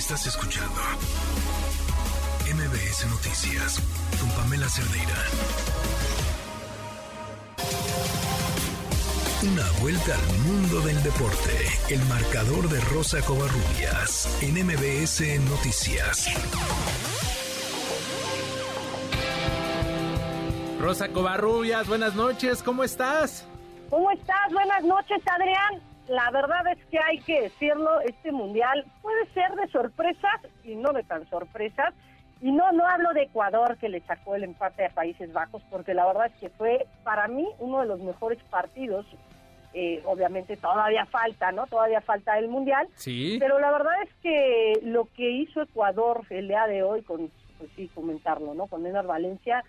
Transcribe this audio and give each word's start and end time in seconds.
Estás 0.00 0.26
escuchando 0.26 0.80
MBS 2.54 3.06
Noticias 3.10 3.82
con 4.18 4.30
Pamela 4.30 4.66
Cerdeira. 4.66 5.14
Una 9.42 9.70
vuelta 9.82 10.14
al 10.14 10.38
mundo 10.38 10.80
del 10.80 11.02
deporte. 11.02 11.52
El 11.90 12.02
marcador 12.06 12.70
de 12.70 12.80
Rosa 12.80 13.20
Covarrubias 13.20 14.42
en 14.42 14.64
MBS 14.64 15.38
Noticias. 15.50 16.28
Rosa 20.80 21.08
Covarrubias, 21.10 21.86
buenas 21.86 22.14
noches, 22.14 22.62
¿cómo 22.62 22.84
estás? 22.84 23.46
¿Cómo 23.90 24.10
estás? 24.12 24.50
Buenas 24.50 24.82
noches, 24.82 25.20
Adrián. 25.26 25.89
La 26.10 26.28
verdad 26.32 26.66
es 26.66 26.84
que 26.86 26.98
hay 26.98 27.20
que 27.20 27.42
decirlo, 27.42 28.00
este 28.00 28.32
mundial 28.32 28.84
puede 29.00 29.26
ser 29.32 29.54
de 29.54 29.68
sorpresas 29.68 30.40
y 30.64 30.74
no 30.74 30.92
de 30.92 31.04
tan 31.04 31.24
sorpresas. 31.30 31.94
Y 32.40 32.50
no, 32.50 32.72
no 32.72 32.84
hablo 32.84 33.12
de 33.12 33.22
Ecuador 33.22 33.76
que 33.76 33.88
le 33.88 34.00
sacó 34.00 34.34
el 34.34 34.42
empate 34.42 34.86
a 34.86 34.90
Países 34.90 35.32
Bajos, 35.32 35.62
porque 35.70 35.94
la 35.94 36.04
verdad 36.06 36.26
es 36.26 36.40
que 36.40 36.48
fue 36.48 36.84
para 37.04 37.28
mí 37.28 37.46
uno 37.60 37.78
de 37.78 37.86
los 37.86 38.00
mejores 38.00 38.42
partidos. 38.50 39.06
Eh, 39.72 40.02
obviamente 40.04 40.56
todavía 40.56 41.06
falta, 41.06 41.52
¿no? 41.52 41.68
Todavía 41.68 42.00
falta 42.00 42.36
el 42.40 42.48
mundial. 42.48 42.88
Sí. 42.96 43.36
Pero 43.38 43.60
la 43.60 43.70
verdad 43.70 44.02
es 44.02 44.12
que 44.20 44.80
lo 44.82 45.04
que 45.14 45.30
hizo 45.30 45.62
Ecuador 45.62 46.22
el 46.30 46.48
día 46.48 46.66
de 46.66 46.82
hoy, 46.82 47.02
con, 47.02 47.30
pues 47.56 47.70
sí, 47.76 47.88
comentarlo, 47.94 48.52
¿no? 48.54 48.66
Con 48.66 48.84
Enar 48.84 49.06
Valencia, 49.06 49.62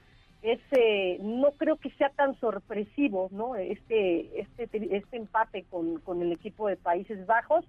no 1.22 1.52
creo 1.52 1.78
que 1.78 1.92
sea 1.92 2.10
tan 2.10 2.40
sorpresivo, 2.40 3.30
¿no? 3.32 3.56
Este, 3.56 4.42
este, 4.42 4.70
este 4.96 5.18
empate 5.18 5.66
con, 5.70 6.00
con 6.00 6.22
el 6.22 6.32
equipo 6.32 6.68
de 6.68 6.78
Países 6.78 7.26
Bajos 7.26 7.66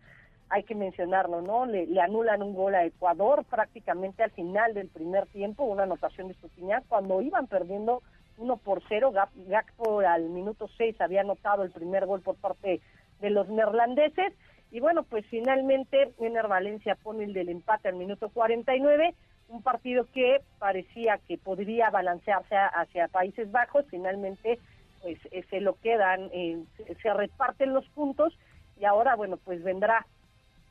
hay 0.52 0.64
que 0.64 0.74
mencionarlo, 0.74 1.40
¿no? 1.40 1.64
Le, 1.64 1.88
anulan 1.98 2.42
un 2.42 2.54
gol 2.54 2.74
a 2.74 2.84
Ecuador 2.84 3.42
prácticamente 3.44 4.22
al 4.22 4.32
final 4.32 4.74
del 4.74 4.88
primer 4.88 5.26
tiempo, 5.28 5.64
una 5.64 5.84
anotación 5.84 6.28
de 6.28 6.34
Estupiñán, 6.34 6.84
cuando 6.88 7.22
iban 7.22 7.46
perdiendo 7.46 8.02
1 8.36 8.56
por 8.58 8.82
0, 8.86 9.12
Gakpo 9.48 10.00
al 10.00 10.28
minuto 10.28 10.68
6 10.76 11.00
había 11.00 11.22
anotado 11.22 11.62
el 11.62 11.70
primer 11.70 12.04
gol 12.04 12.20
por 12.20 12.36
parte 12.36 12.82
de 13.20 13.30
los 13.30 13.48
neerlandeses, 13.48 14.34
y 14.70 14.80
bueno, 14.80 15.04
pues 15.04 15.24
finalmente 15.26 16.12
Ener 16.18 16.48
Valencia 16.48 16.96
pone 17.02 17.24
el 17.24 17.32
del 17.32 17.48
empate 17.48 17.88
al 17.88 17.96
minuto 17.96 18.28
49, 18.28 19.14
un 19.52 19.62
partido 19.62 20.06
que 20.12 20.40
parecía 20.58 21.18
que 21.28 21.38
podría 21.38 21.90
balancearse 21.90 22.56
hacia 22.56 23.08
Países 23.08 23.50
Bajos, 23.50 23.84
finalmente 23.90 24.58
pues 25.02 25.18
eh, 25.30 25.44
se 25.50 25.60
lo 25.60 25.74
quedan, 25.80 26.30
eh, 26.32 26.62
se 27.02 27.12
reparten 27.12 27.74
los 27.74 27.86
puntos, 27.90 28.36
y 28.78 28.84
ahora, 28.84 29.14
bueno, 29.16 29.36
pues 29.36 29.62
vendrá 29.62 30.06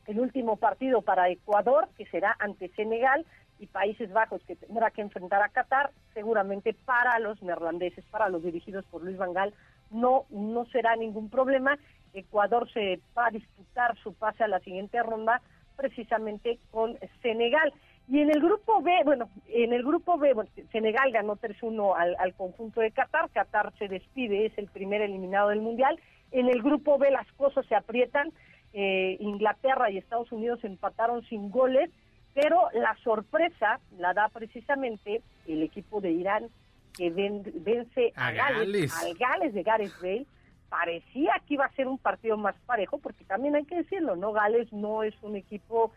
el 0.08 0.20
último 0.20 0.56
partido 0.56 1.02
para 1.02 1.30
Ecuador, 1.30 1.90
que 1.98 2.06
será 2.08 2.36
ante 2.40 2.70
Senegal, 2.70 3.26
y 3.60 3.68
Países 3.68 4.12
Bajos, 4.12 4.42
que 4.48 4.56
tendrá 4.56 4.90
que 4.90 5.02
enfrentar 5.02 5.44
a 5.44 5.50
Qatar, 5.50 5.92
seguramente 6.16 6.74
para 6.74 7.20
los 7.20 7.42
neerlandeses, 7.44 8.04
para 8.06 8.28
los 8.28 8.42
dirigidos 8.42 8.84
por 8.86 9.04
Luis 9.04 9.18
Vangal, 9.18 9.54
no, 9.92 10.26
no 10.32 10.66
será 10.66 10.96
ningún 10.96 11.30
problema. 11.30 11.78
Ecuador 12.14 12.72
se 12.72 13.00
va 13.16 13.28
a 13.28 13.32
disputar 13.32 13.96
su 13.98 14.14
pase 14.16 14.44
a 14.44 14.48
la 14.48 14.60
siguiente 14.62 15.02
ronda 15.04 15.42
precisamente 15.76 16.58
con 16.72 16.98
Senegal. 17.22 17.72
Y 18.12 18.20
en 18.20 18.30
el 18.30 18.42
grupo 18.42 18.82
B, 18.82 18.92
bueno, 19.06 19.30
en 19.48 19.72
el 19.72 19.84
grupo 19.84 20.18
B, 20.18 20.34
Senegal 20.74 21.14
ganó 21.14 21.38
3-1 21.38 21.96
al, 21.98 22.18
al 22.20 22.34
conjunto 22.34 22.82
de 22.82 22.92
Qatar, 22.92 23.30
Qatar 23.30 23.72
se 23.80 23.88
despide, 23.88 24.48
es 24.48 24.58
el 24.58 24.68
primer 24.68 25.02
eliminado 25.02 25.48
del 25.48 25.62
Mundial. 25.62 25.98
En 26.32 26.50
el 26.50 26.62
grupo 26.62 26.98
B 26.98 27.10
las 27.10 27.32
cosas 27.38 27.66
se 27.68 27.74
aprietan, 27.74 28.34
eh, 28.74 29.16
Inglaterra 29.22 29.90
y 29.90 29.98
Estados 29.98 30.30
Unidos 30.34 30.62
empataron 30.66 31.24
sin 31.28 31.52
goles, 31.52 31.90
pero 32.34 32.68
la 32.74 32.98
sorpresa 33.02 33.80
la 33.98 34.14
da 34.14 34.28
precisamente 34.28 35.22
el 35.48 35.64
equipo 35.64 36.02
de 36.02 36.12
Irán 36.12 36.50
que 36.98 37.12
vence 37.12 38.12
a, 38.18 38.34
Gales, 38.34 38.94
al 39.02 39.14
Gales 39.14 39.54
de 39.54 39.64
Gareth 39.64 40.02
Bale. 40.02 40.26
Parecía 40.68 41.32
que 41.48 41.54
iba 41.54 41.64
a 41.64 41.76
ser 41.76 41.88
un 41.88 41.98
partido 41.98 42.36
más 42.36 42.58
parejo, 42.66 42.98
porque 42.98 43.24
también 43.24 43.56
hay 43.56 43.64
que 43.64 43.76
decirlo, 43.76 44.18
¿no? 44.18 44.34
Gales 44.34 44.74
no 44.74 45.04
es 45.04 45.16
un 45.22 45.38
equipo 45.38 45.94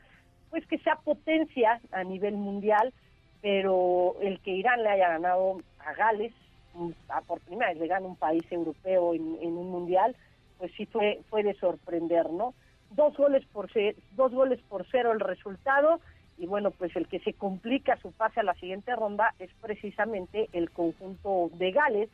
pues 0.51 0.67
que 0.67 0.79
sea 0.79 0.97
potencia 0.97 1.81
a 1.93 2.05
nivel 2.05 2.37
mundial, 2.37 2.93
pero 3.41 4.17
el 4.21 4.41
que 4.41 4.53
Irán 4.53 4.83
le 4.83 4.91
haya 4.91 5.09
ganado 5.09 5.59
a 5.81 5.93
Gales, 5.95 6.33
mm, 6.75 6.91
por 7.27 7.41
primera 7.41 7.71
vez 7.71 7.81
le 7.81 7.87
gana 7.87 8.07
un 8.07 8.17
país 8.17 8.45
europeo 8.51 9.15
en, 9.15 9.23
un 9.23 9.71
mundial, 9.71 10.17
pues 10.59 10.73
sí 10.77 10.87
fue, 10.87 11.21
fue 11.29 11.43
de 11.43 11.55
sorprender, 11.55 12.31
¿no? 12.31 12.55
dos 12.95 13.17
goles 13.17 13.45
por 13.53 13.69
dos 14.17 14.33
goles 14.33 14.61
por 14.69 14.87
cero 14.91 15.13
el 15.13 15.21
resultado 15.21 16.01
y 16.39 16.47
bueno 16.47 16.71
pues 16.71 16.95
el 16.97 17.09
que 17.09 17.21
se 17.21 17.33
complica 17.33 17.97
su 17.97 18.13
pase 18.13 18.41
a 18.41 18.45
la 18.45 18.55
siguiente 18.55 18.95
ronda 18.95 19.35
es 19.39 19.51
precisamente 19.61 20.49
el 20.53 20.71
conjunto 20.71 21.51
de 21.55 21.73
Gales 21.73 22.09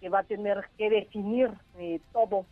que 0.00 0.08
va 0.08 0.20
a 0.20 0.24
tener 0.24 0.64
que 0.76 0.90
definir 0.90 1.50
eh, 1.78 2.00
todo 2.12 2.46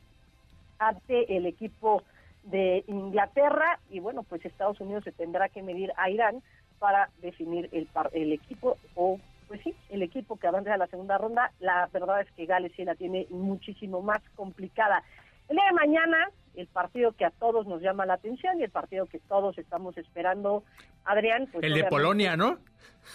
ante 0.79 1.37
el 1.37 1.47
equipo 1.47 2.03
de 2.45 2.85
Inglaterra 2.87 3.79
y 3.91 4.01
bueno 4.01 4.23
pues 4.25 4.45
Estados 4.45 4.81
Unidos 4.81 5.05
se 5.05 5.13
tendrá 5.13 5.49
que 5.49 5.63
medir 5.63 5.93
a 5.97 6.11
Irán 6.11 6.43
para 6.79 7.11
definir 7.21 7.69
el, 7.73 7.89
el 8.13 8.33
equipo 8.33 8.77
o 8.95 9.21
pues 9.53 9.61
sí, 9.65 9.75
el 9.91 10.03
equipo 10.03 10.37
que 10.39 10.47
avance 10.47 10.71
a 10.71 10.79
la 10.79 10.87
segunda 10.87 11.19
ronda, 11.19 11.53
la 11.61 11.87
verdad 11.93 12.23
es 12.23 12.31
que 12.33 12.47
Gales 12.47 12.73
sí 12.75 12.87
la 12.87 12.95
tiene 12.95 13.27
muchísimo 13.29 14.01
más 14.01 14.23
complicada. 14.35 15.03
El 15.49 15.57
día 15.57 15.67
de 15.67 15.73
mañana 15.73 16.31
el 16.55 16.67
partido 16.67 17.13
que 17.13 17.25
a 17.25 17.31
todos 17.31 17.67
nos 17.67 17.81
llama 17.81 18.07
la 18.07 18.15
atención 18.15 18.61
y 18.61 18.65
el 18.65 18.71
partido 18.71 19.07
que 19.07 19.19
todos 19.19 19.57
estamos 19.59 19.97
esperando, 19.97 20.65
Adrián. 21.05 21.49
Pues 21.53 21.65
el 21.65 21.75
de 21.75 21.85
Polonia, 21.85 22.37
¿no? 22.37 22.59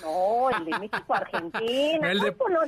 No, 0.02 0.50
el 0.50 0.66
de 0.66 0.80
México-Argentina. 0.80 2.12
el, 2.12 2.20
de, 2.20 2.32
bueno, 2.32 2.60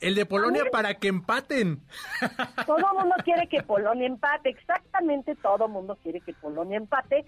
el 0.00 0.14
de 0.14 0.26
Polonia 0.26 0.64
para 0.70 0.94
que 0.94 1.08
empaten. 1.08 1.80
Todo 2.66 2.76
el 2.78 2.98
mundo 2.98 3.14
quiere 3.24 3.48
que 3.48 3.62
Polonia 3.62 4.06
empate, 4.06 4.50
exactamente 4.50 5.34
todo 5.36 5.66
el 5.66 5.72
mundo 5.72 5.98
quiere 6.02 6.20
que 6.20 6.32
Polonia 6.34 6.76
empate. 6.76 7.24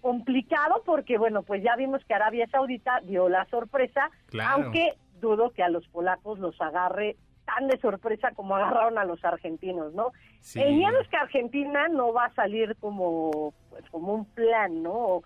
Complicado 0.00 0.82
porque, 0.84 1.16
bueno, 1.16 1.42
pues 1.42 1.62
ya 1.62 1.76
vimos 1.76 2.04
que 2.04 2.14
Arabia 2.14 2.46
Saudita 2.50 3.00
dio 3.04 3.28
la 3.28 3.46
sorpresa, 3.46 4.10
aunque 4.46 4.94
dudo 5.20 5.50
que 5.52 5.62
a 5.62 5.70
los 5.70 5.86
polacos 5.88 6.38
los 6.38 6.60
agarre 6.60 7.16
tan 7.44 7.68
de 7.68 7.78
sorpresa 7.78 8.32
como 8.34 8.56
agarraron 8.56 8.98
a 8.98 9.04
los 9.04 9.24
argentinos, 9.24 9.94
¿no? 9.94 10.12
El 10.54 10.76
miedo 10.76 11.00
es 11.00 11.08
que 11.08 11.16
Argentina 11.16 11.88
no 11.88 12.12
va 12.12 12.26
a 12.26 12.34
salir 12.34 12.76
como, 12.80 13.54
pues, 13.70 13.84
como 13.90 14.14
un 14.14 14.24
plan, 14.26 14.82
¿no? 14.82 15.22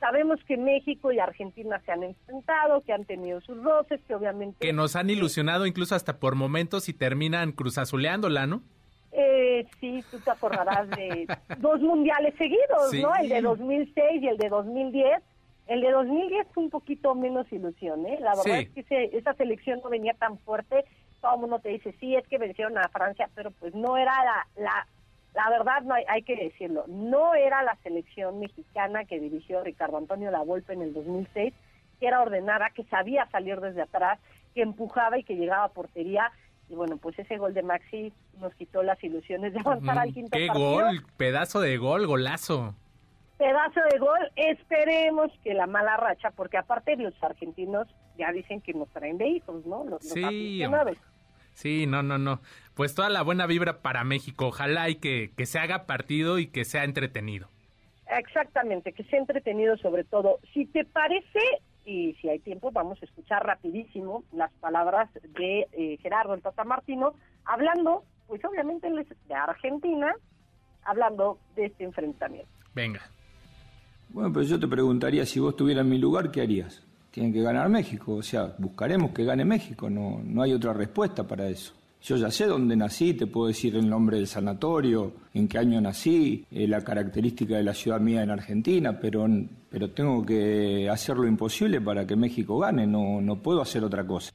Sabemos 0.00 0.38
que 0.46 0.56
México 0.56 1.10
y 1.10 1.18
Argentina 1.18 1.80
se 1.84 1.90
han 1.90 2.04
enfrentado, 2.04 2.82
que 2.82 2.92
han 2.92 3.04
tenido 3.04 3.40
sus 3.40 3.62
roces, 3.62 4.00
que 4.06 4.14
obviamente... 4.14 4.58
Que 4.60 4.72
nos 4.72 4.94
han 4.94 5.10
ilusionado 5.10 5.66
incluso 5.66 5.94
hasta 5.94 6.18
por 6.18 6.36
momentos 6.36 6.88
y 6.88 6.94
terminan 6.94 7.52
cruzazuleándola, 7.52 8.46
¿no? 8.46 8.62
Eh, 9.10 9.66
sí, 9.80 10.04
tú 10.10 10.20
te 10.20 10.30
acordarás 10.30 10.88
de 10.90 11.26
dos 11.58 11.80
mundiales 11.80 12.34
seguidos, 12.36 12.92
¿no? 12.94 13.14
El 13.16 13.28
de 13.28 13.40
2006 13.40 14.22
y 14.22 14.28
el 14.28 14.36
de 14.36 14.48
2010. 14.48 15.22
El 15.66 15.80
de 15.82 15.90
2010 15.90 16.46
fue 16.54 16.64
un 16.64 16.70
poquito 16.70 17.14
menos 17.14 17.50
ilusión, 17.52 18.06
¿eh? 18.06 18.18
La 18.20 18.34
verdad 18.34 18.60
es 18.60 18.86
que 18.86 19.10
esa 19.12 19.34
selección 19.34 19.80
no 19.82 19.90
venía 19.90 20.14
tan 20.14 20.38
fuerte 20.38 20.84
todo 21.20 21.34
el 21.34 21.40
mundo 21.40 21.58
te 21.58 21.70
dice, 21.70 21.94
sí, 22.00 22.16
es 22.16 22.26
que 22.28 22.38
vencieron 22.38 22.76
a 22.78 22.88
Francia, 22.88 23.28
pero 23.34 23.50
pues 23.52 23.74
no 23.74 23.96
era 23.96 24.12
la, 24.24 24.46
la, 24.56 24.86
la 25.34 25.50
verdad, 25.50 25.82
no 25.82 25.94
hay, 25.94 26.04
hay 26.08 26.22
que 26.22 26.36
decirlo, 26.36 26.84
no 26.88 27.34
era 27.34 27.62
la 27.62 27.76
selección 27.82 28.40
mexicana 28.40 29.04
que 29.04 29.20
dirigió 29.20 29.62
Ricardo 29.62 29.98
Antonio 29.98 30.30
Lavolpe 30.30 30.72
en 30.72 30.82
el 30.82 30.94
2006, 30.94 31.52
que 32.00 32.06
era 32.06 32.22
ordenada, 32.22 32.70
que 32.70 32.84
sabía 32.84 33.28
salir 33.30 33.60
desde 33.60 33.82
atrás, 33.82 34.18
que 34.54 34.62
empujaba 34.62 35.18
y 35.18 35.24
que 35.24 35.36
llegaba 35.36 35.64
a 35.64 35.68
portería. 35.68 36.30
Y 36.68 36.74
bueno, 36.74 36.96
pues 36.98 37.18
ese 37.18 37.38
gol 37.38 37.54
de 37.54 37.62
Maxi 37.62 38.12
nos 38.40 38.54
quitó 38.54 38.82
las 38.82 39.02
ilusiones 39.02 39.52
de 39.52 39.60
avanzar 39.60 39.98
al 39.98 40.12
quinto 40.12 40.36
¡Qué 40.36 40.48
gol! 40.48 41.04
Pedazo 41.16 41.60
de 41.60 41.76
gol, 41.78 42.06
golazo 42.06 42.74
pedazo 43.38 43.80
de 43.90 43.98
gol. 43.98 44.30
Esperemos 44.36 45.32
que 45.42 45.54
la 45.54 45.66
mala 45.66 45.96
racha, 45.96 46.30
porque 46.32 46.58
aparte 46.58 46.96
los 46.96 47.14
argentinos 47.22 47.88
ya 48.18 48.30
dicen 48.32 48.60
que 48.60 48.74
nos 48.74 48.88
traen 48.90 49.16
de 49.16 49.28
hijos, 49.28 49.64
¿no? 49.64 49.84
Los, 49.84 50.02
sí, 50.02 50.60
sí, 51.54 51.86
no, 51.86 52.02
no, 52.02 52.18
no. 52.18 52.40
Pues 52.74 52.94
toda 52.94 53.08
la 53.08 53.22
buena 53.22 53.46
vibra 53.46 53.80
para 53.80 54.04
México. 54.04 54.48
Ojalá 54.48 54.88
y 54.88 54.96
que, 54.96 55.32
que 55.36 55.46
se 55.46 55.58
haga 55.58 55.86
partido 55.86 56.38
y 56.38 56.48
que 56.48 56.64
sea 56.64 56.84
entretenido. 56.84 57.48
Exactamente, 58.10 58.92
que 58.92 59.04
sea 59.04 59.18
entretenido 59.18 59.76
sobre 59.76 60.04
todo. 60.04 60.40
Si 60.52 60.66
te 60.66 60.84
parece, 60.84 61.40
y 61.84 62.14
si 62.14 62.28
hay 62.28 62.38
tiempo, 62.38 62.70
vamos 62.70 62.98
a 63.02 63.04
escuchar 63.04 63.44
rapidísimo 63.46 64.24
las 64.32 64.52
palabras 64.54 65.10
de 65.14 65.66
eh, 65.72 65.98
Gerardo 66.02 66.34
el 66.34 66.42
Tata 66.42 66.64
Martino, 66.64 67.14
hablando, 67.44 68.04
pues 68.26 68.42
obviamente 68.44 68.88
de 68.90 69.34
Argentina, 69.34 70.14
hablando 70.84 71.38
de 71.54 71.66
este 71.66 71.84
enfrentamiento. 71.84 72.50
Venga. 72.74 73.02
Bueno, 74.10 74.32
pero 74.32 74.44
yo 74.44 74.58
te 74.58 74.66
preguntaría, 74.66 75.26
si 75.26 75.38
vos 75.38 75.50
estuvieras 75.50 75.84
en 75.84 75.90
mi 75.90 75.98
lugar, 75.98 76.30
¿qué 76.30 76.40
harías? 76.40 76.82
Tienen 77.10 77.32
que 77.32 77.42
ganar 77.42 77.68
México, 77.68 78.14
o 78.14 78.22
sea, 78.22 78.54
buscaremos 78.58 79.10
que 79.12 79.24
gane 79.24 79.44
México, 79.44 79.90
no, 79.90 80.20
no 80.24 80.42
hay 80.42 80.52
otra 80.52 80.72
respuesta 80.72 81.26
para 81.26 81.48
eso. 81.48 81.74
Yo 82.00 82.16
ya 82.16 82.30
sé 82.30 82.46
dónde 82.46 82.76
nací, 82.76 83.14
te 83.14 83.26
puedo 83.26 83.48
decir 83.48 83.74
el 83.74 83.88
nombre 83.88 84.18
del 84.18 84.28
sanatorio, 84.28 85.12
en 85.34 85.48
qué 85.48 85.58
año 85.58 85.80
nací, 85.80 86.44
eh, 86.50 86.68
la 86.68 86.82
característica 86.82 87.56
de 87.56 87.64
la 87.64 87.74
ciudad 87.74 88.00
mía 88.00 88.22
en 88.22 88.30
Argentina, 88.30 88.98
pero, 89.00 89.26
pero 89.68 89.90
tengo 89.90 90.24
que 90.24 90.88
hacer 90.88 91.16
lo 91.16 91.26
imposible 91.26 91.80
para 91.80 92.06
que 92.06 92.14
México 92.14 92.58
gane, 92.58 92.86
no, 92.86 93.20
no 93.20 93.36
puedo 93.36 93.60
hacer 93.60 93.82
otra 93.82 94.06
cosa. 94.06 94.32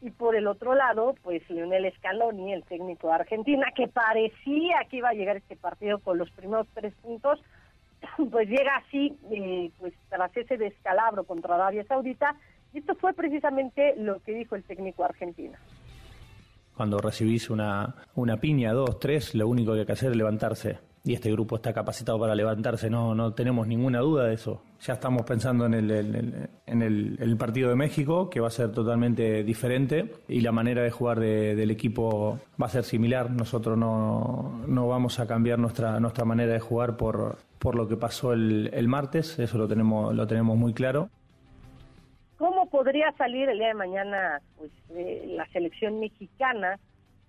Y 0.00 0.10
por 0.10 0.36
el 0.36 0.46
otro 0.46 0.74
lado, 0.74 1.14
pues 1.22 1.48
Lionel 1.50 1.92
Scaloni, 1.96 2.52
el 2.52 2.62
técnico 2.64 3.08
de 3.08 3.14
Argentina, 3.14 3.66
que 3.74 3.88
parecía 3.88 4.86
que 4.88 4.98
iba 4.98 5.08
a 5.08 5.14
llegar 5.14 5.38
este 5.38 5.56
partido 5.56 5.98
con 5.98 6.18
los 6.18 6.30
primeros 6.30 6.68
tres 6.74 6.94
puntos, 7.02 7.40
pues 8.30 8.48
llega 8.48 8.76
así, 8.76 9.16
eh, 9.30 9.70
pues 9.78 9.94
tras 10.08 10.36
ese 10.36 10.56
descalabro 10.56 11.24
contra 11.24 11.54
Arabia 11.54 11.84
Saudita. 11.84 12.36
Y 12.72 12.78
esto 12.78 12.94
fue 12.96 13.14
precisamente 13.14 13.94
lo 13.96 14.20
que 14.20 14.34
dijo 14.34 14.54
el 14.54 14.64
técnico 14.64 15.04
argentino. 15.04 15.56
Cuando 16.76 16.98
recibís 16.98 17.50
una, 17.50 17.94
una 18.14 18.36
piña, 18.36 18.72
dos, 18.72 19.00
tres, 19.00 19.34
lo 19.34 19.48
único 19.48 19.72
que 19.72 19.80
hay 19.80 19.86
que 19.86 19.92
hacer 19.92 20.10
es 20.10 20.16
levantarse 20.16 20.78
y 21.04 21.14
este 21.14 21.30
grupo 21.32 21.56
está 21.56 21.72
capacitado 21.72 22.18
para 22.18 22.34
levantarse, 22.34 22.90
no, 22.90 23.14
no 23.14 23.32
tenemos 23.32 23.66
ninguna 23.66 24.00
duda 24.00 24.26
de 24.26 24.34
eso. 24.34 24.62
Ya 24.80 24.92
estamos 24.92 25.22
pensando 25.22 25.64
en 25.64 25.72
el, 25.72 25.90
en 26.66 26.82
el, 26.82 27.36
partido 27.38 27.70
de 27.70 27.76
México, 27.76 28.28
que 28.28 28.40
va 28.40 28.48
a 28.48 28.50
ser 28.50 28.72
totalmente 28.72 29.42
diferente 29.42 30.12
y 30.28 30.40
la 30.42 30.52
manera 30.52 30.82
de 30.82 30.90
jugar 30.90 31.18
del 31.18 31.70
equipo 31.70 32.38
va 32.60 32.66
a 32.66 32.68
ser 32.68 32.84
similar. 32.84 33.30
Nosotros 33.30 33.78
no, 33.78 34.62
no 34.66 34.88
vamos 34.88 35.18
a 35.18 35.26
cambiar 35.26 35.58
nuestra, 35.58 35.98
nuestra 35.98 36.26
manera 36.26 36.52
de 36.52 36.60
jugar 36.60 36.96
por, 36.98 37.38
por 37.58 37.74
lo 37.74 37.88
que 37.88 37.96
pasó 37.96 38.32
el, 38.32 38.70
el 38.72 38.88
martes, 38.88 39.38
eso 39.38 39.58
lo 39.58 39.68
tenemos, 39.68 40.14
lo 40.14 40.26
tenemos 40.26 40.56
muy 40.56 40.72
claro. 40.74 41.10
¿Cómo 42.36 42.70
podría 42.70 43.12
salir 43.12 43.48
el 43.48 43.58
día 43.58 43.68
de 43.68 43.74
mañana 43.74 44.40
pues, 44.56 44.70
eh, 44.90 45.24
la 45.26 45.46
selección 45.48 45.98
mexicana 45.98 46.78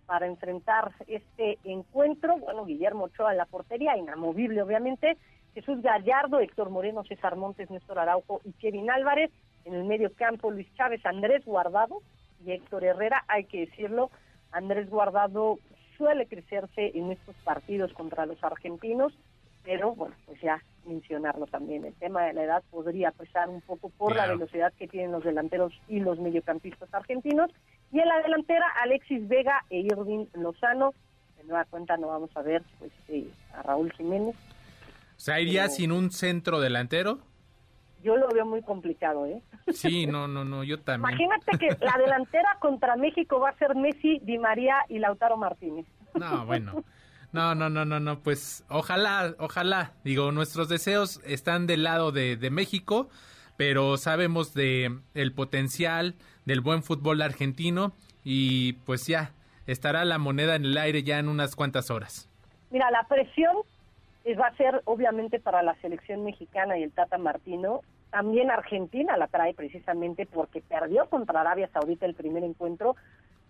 para 0.10 0.26
enfrentar 0.26 0.92
este 1.08 1.60
encuentro. 1.64 2.40
Bueno, 2.40 2.66
Guillermo 2.66 3.04
Ochoa 3.04 3.30
en 3.30 3.38
la 3.38 3.46
portería, 3.46 3.96
inamovible 3.96 4.60
obviamente. 4.64 5.18
Jesús 5.54 5.84
Gallardo, 5.84 6.40
Héctor 6.40 6.72
Moreno, 6.72 7.04
César 7.04 7.36
Montes, 7.36 7.70
Néstor 7.70 8.00
Araujo 8.00 8.42
y 8.44 8.52
Kevin 8.54 8.90
Álvarez. 8.90 9.30
En 9.66 9.76
el 9.76 9.84
medio 9.84 10.12
campo, 10.14 10.50
Luis 10.50 10.68
Chávez, 10.76 11.06
Andrés 11.06 11.46
Guardado 11.46 12.02
y 12.44 12.54
Héctor 12.54 12.86
Herrera. 12.86 13.24
Hay 13.28 13.44
que 13.44 13.68
decirlo, 13.68 14.10
Andrés 14.52 14.90
Guardado 14.90 15.60
suele 15.96 16.26
crecerse 16.26 16.92
en 16.96 17.12
estos 17.12 17.36
partidos 17.44 17.94
contra 17.94 18.26
los 18.26 18.44
argentinos, 18.44 19.14
pero 19.70 19.94
bueno, 19.94 20.16
pues 20.26 20.42
ya 20.42 20.64
mencionarlo 20.84 21.46
también. 21.46 21.86
El 21.86 21.94
tema 21.94 22.24
de 22.24 22.34
la 22.34 22.44
edad 22.44 22.64
podría 22.72 23.12
pesar 23.12 23.48
un 23.50 23.62
poco 23.62 23.90
por 23.90 24.16
la 24.16 24.26
velocidad 24.26 24.74
que 24.74 24.88
tienen 24.88 25.12
los 25.12 25.24
delanteros 25.24 25.80
y 25.88 26.00
los 26.00 26.20
mediocampistas 26.20 26.92
argentinos. 26.92 27.52
Y 27.92 28.00
en 28.00 28.08
la 28.08 28.20
delantera, 28.24 28.66
Alexis 28.82 29.28
Vega 29.28 29.64
e 29.70 29.82
Irving 29.82 30.26
Lozano. 30.34 30.96
De 31.38 31.44
nueva 31.44 31.66
cuenta 31.66 31.98
no 31.98 32.08
vamos 32.08 32.32
a 32.36 32.42
ver 32.42 32.64
pues 32.80 32.92
eh, 33.10 33.30
a 33.54 33.62
Raúl 33.62 33.94
Jiménez. 33.94 34.36
O 34.36 35.20
sea, 35.20 35.40
iría 35.40 35.70
sin 35.70 35.92
un 35.92 36.10
centro 36.10 36.60
delantero. 36.60 37.20
Yo 38.02 38.18
lo 38.18 38.28
veo 38.30 38.48
muy 38.48 38.64
complicado, 38.64 39.28
¿eh? 39.28 39.40
Sí, 39.72 40.08
no, 40.08 40.28
no, 40.28 40.46
no, 40.46 40.64
yo 40.64 40.80
también. 40.80 41.12
Imagínate 41.12 41.60
que 41.60 41.86
la 41.86 41.96
delantera 42.00 42.58
contra 42.60 42.96
México 42.96 43.40
va 43.40 43.50
a 43.50 43.58
ser 43.58 43.76
Messi, 43.76 44.18
Di 44.24 44.40
María 44.40 44.78
y 44.90 44.98
Lautaro 44.98 45.38
Martínez. 45.38 45.86
No, 46.16 46.44
bueno. 46.48 46.84
No, 47.32 47.54
no, 47.56 47.70
no, 47.70 47.86
no, 47.86 48.00
no, 48.00 48.20
pues 48.20 48.66
ojalá, 48.70 49.36
ojalá. 49.38 49.94
Digo, 50.04 50.32
nuestros 50.32 50.68
deseos 50.70 51.22
están 51.26 51.68
del 51.68 51.84
lado 51.84 52.12
de, 52.12 52.38
de 52.38 52.50
México, 52.50 53.10
pero 53.58 53.98
sabemos 53.98 54.54
de 54.54 55.00
el 55.14 55.34
potencial 55.34 56.16
del 56.46 56.62
buen 56.62 56.82
fútbol 56.82 57.22
argentino 57.22 57.94
y 58.24 58.74
pues 58.86 59.06
ya 59.06 59.32
estará 59.68 60.06
la 60.06 60.18
moneda 60.18 60.56
en 60.56 60.66
el 60.66 60.78
aire 60.78 61.04
ya 61.04 61.20
en 61.20 61.30
unas 61.30 61.56
cuantas 61.56 61.92
horas. 61.92 62.30
Mira, 62.72 62.90
la 62.92 63.04
presión 63.08 63.58
va 64.40 64.48
a 64.48 64.58
ser 64.58 64.82
obviamente 64.86 65.40
para 65.40 65.64
la 65.64 65.76
selección 65.76 66.24
mexicana 66.24 66.78
y 66.78 66.84
el 66.84 66.92
Tata 66.92 67.18
Martino. 67.18 67.82
También 68.12 68.52
Argentina 68.52 69.18
la 69.18 69.28
trae 69.28 69.54
precisamente 69.54 70.26
porque 70.26 70.62
perdió 70.62 71.08
contra 71.10 71.42
Arabia 71.42 71.70
Saudita 71.72 72.06
el 72.06 72.16
primer 72.16 72.44
encuentro, 72.44 72.96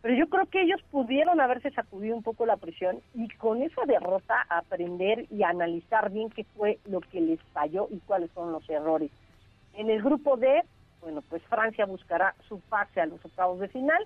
pero 0.02 0.16
yo 0.16 0.28
creo 0.28 0.46
que 0.46 0.62
ellos 0.62 0.82
pudieron 0.92 1.42
haberse 1.42 1.72
sacudido 1.72 2.16
un 2.16 2.24
poco 2.24 2.46
la 2.46 2.58
presión 2.58 3.00
y 3.14 3.28
con 3.30 3.62
esa 3.62 3.86
derrota 3.86 4.46
aprender 4.50 5.26
y 5.30 5.44
analizar 5.44 6.12
bien 6.12 6.30
qué 6.30 6.44
fue 6.56 6.80
lo 6.86 7.02
que 7.02 7.22
les 7.22 7.42
falló 7.54 7.88
y 7.92 8.00
cuáles 8.00 8.32
son 8.32 8.52
los 8.52 8.68
errores. 8.70 9.12
En 9.74 9.90
el 9.90 10.02
grupo 10.02 10.38
D 10.38 10.64
bueno, 11.02 11.22
pues 11.30 11.42
Francia 11.44 11.86
buscará 11.86 12.36
su 12.48 12.60
pase 12.62 13.02
a 13.02 13.06
los 13.06 13.24
octavos 13.24 13.60
de 13.60 13.68
final 13.70 14.04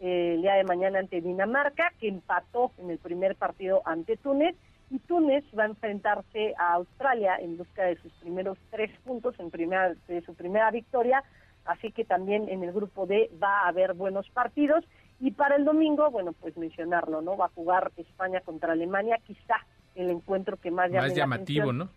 eh, 0.00 0.34
el 0.34 0.42
día 0.42 0.54
de 0.54 0.64
mañana 0.64 0.98
ante 0.98 1.20
Dinamarca, 1.20 1.92
que 2.00 2.08
empató 2.08 2.72
en 2.78 2.90
el 2.90 2.98
primer 2.98 3.36
partido 3.36 3.82
ante 3.84 4.16
Túnez, 4.16 4.56
y 4.90 4.98
Túnez 5.00 5.44
va 5.56 5.64
a 5.64 5.66
enfrentarse 5.66 6.54
a 6.58 6.72
Australia 6.72 7.36
en 7.38 7.58
busca 7.58 7.84
de 7.84 7.96
sus 7.96 8.12
primeros 8.14 8.58
tres 8.70 8.90
puntos 9.04 9.38
en 9.38 9.50
primera, 9.50 9.94
de 10.08 10.20
su 10.22 10.34
primera 10.34 10.70
victoria, 10.70 11.22
así 11.66 11.92
que 11.92 12.04
también 12.04 12.48
en 12.48 12.64
el 12.64 12.72
grupo 12.72 13.06
D 13.06 13.30
va 13.40 13.60
a 13.60 13.68
haber 13.68 13.92
buenos 13.92 14.28
partidos, 14.30 14.84
y 15.20 15.32
para 15.32 15.56
el 15.56 15.64
domingo, 15.64 16.10
bueno, 16.10 16.32
pues 16.32 16.56
mencionarlo, 16.56 17.20
¿no? 17.20 17.36
Va 17.36 17.46
a 17.46 17.50
jugar 17.50 17.92
España 17.96 18.40
contra 18.40 18.72
Alemania, 18.72 19.18
quizá 19.26 19.56
el 19.94 20.08
encuentro 20.08 20.56
que 20.56 20.70
más, 20.70 20.90
más 20.90 21.14
llamativo, 21.14 21.72
¿no? 21.72 21.90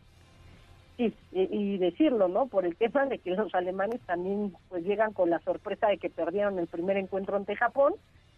Sí, 0.98 1.14
y, 1.32 1.78
decirlo, 1.78 2.28
¿no? 2.28 2.48
Por 2.48 2.66
el 2.66 2.76
tema 2.76 3.06
de 3.06 3.18
que 3.18 3.32
los 3.32 3.56
alemanes 3.56 4.00
también 4.02 4.54
pues 4.70 4.84
llegan 4.84 5.14
con 5.14 5.30
la 5.30 5.40
sorpresa 5.40 5.88
de 5.88 5.98
que 5.98 6.10
perdieron 6.10 6.60
el 6.60 6.68
primer 6.68 6.98
encuentro 6.98 7.36
ante 7.36 7.56
Japón, 7.56 7.94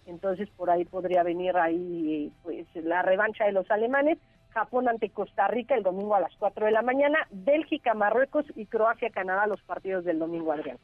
entonces 0.06 0.50
por 0.56 0.70
ahí 0.70 0.86
podría 0.86 1.24
venir 1.24 1.58
ahí 1.58 2.32
pues 2.44 2.66
la 2.76 3.02
revancha 3.02 3.46
de 3.46 3.52
los 3.52 3.70
alemanes. 3.72 4.20
Japón 4.52 4.88
ante 4.88 5.10
Costa 5.10 5.50
Rica 5.50 5.76
el 5.76 5.84
domingo 5.84 6.16
a 6.16 6.22
las 6.22 6.34
4 6.40 6.68
de 6.68 6.72
la 6.72 6.82
mañana, 6.82 7.28
Bélgica, 7.30 7.94
Marruecos 7.94 8.46
y 8.56 8.68
Croacia, 8.68 9.10
Canadá 9.10 9.48
los 9.48 9.62
partidos 9.64 10.06
del 10.06 10.18
domingo, 10.18 10.54
Adrián. 10.54 10.78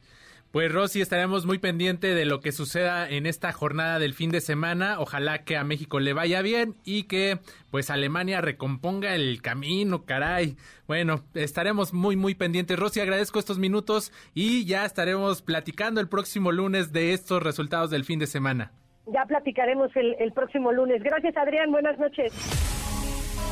Pues 0.52 0.70
Rosy, 0.70 1.00
estaremos 1.00 1.46
muy 1.46 1.56
pendiente 1.56 2.14
de 2.14 2.26
lo 2.26 2.40
que 2.40 2.52
suceda 2.52 3.08
en 3.08 3.24
esta 3.24 3.52
jornada 3.52 3.98
del 3.98 4.12
fin 4.12 4.30
de 4.30 4.42
semana. 4.42 5.00
Ojalá 5.00 5.44
que 5.44 5.56
a 5.56 5.64
México 5.64 5.98
le 5.98 6.12
vaya 6.12 6.42
bien 6.42 6.74
y 6.84 7.04
que 7.04 7.38
pues 7.70 7.88
Alemania 7.88 8.42
recomponga 8.42 9.14
el 9.14 9.40
camino, 9.40 10.04
caray. 10.04 10.58
Bueno, 10.86 11.24
estaremos 11.32 11.94
muy 11.94 12.16
muy 12.16 12.34
pendientes. 12.34 12.78
Rosy, 12.78 13.00
agradezco 13.00 13.38
estos 13.38 13.58
minutos 13.58 14.12
y 14.34 14.66
ya 14.66 14.84
estaremos 14.84 15.40
platicando 15.40 16.02
el 16.02 16.08
próximo 16.10 16.52
lunes 16.52 16.92
de 16.92 17.14
estos 17.14 17.42
resultados 17.42 17.88
del 17.88 18.04
fin 18.04 18.18
de 18.18 18.26
semana. 18.26 18.72
Ya 19.06 19.24
platicaremos 19.24 19.90
el, 19.96 20.16
el 20.18 20.32
próximo 20.32 20.70
lunes. 20.70 21.02
Gracias 21.02 21.34
Adrián, 21.34 21.72
buenas 21.72 21.98
noches. 21.98 22.30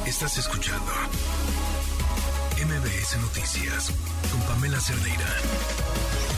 Estás 0.07 0.37
escuchando 0.37 0.93
MBS 2.63 3.19
Noticias 3.23 3.91
con 4.31 4.55
Pamela 4.55 4.79
Cerdeira. 4.81 6.30